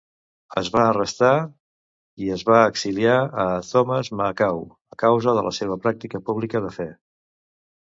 Es 0.59 0.69
va 0.75 0.85
arrestar 0.91 1.33
i 2.27 2.31
es 2.37 2.45
va 2.47 2.61
exiliar 2.71 3.19
a 3.45 3.47
Thomas 3.69 4.11
a 4.15 4.19
Macau 4.23 4.65
a 4.97 4.99
causa 5.07 5.37
de 5.41 5.47
la 5.51 5.55
seva 5.61 5.81
pràctica 5.87 6.25
pública 6.31 6.67
de 6.69 6.77
fé. 6.83 6.91